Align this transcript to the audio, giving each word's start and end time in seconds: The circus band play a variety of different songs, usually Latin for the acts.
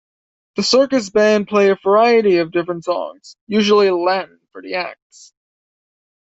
The 0.55 0.63
circus 0.63 1.11
band 1.11 1.47
play 1.47 1.69
a 1.69 1.75
variety 1.75 2.37
of 2.39 2.51
different 2.51 2.85
songs, 2.85 3.35
usually 3.45 3.91
Latin 3.91 4.39
for 4.51 4.59
the 4.63 4.73
acts. 4.73 5.31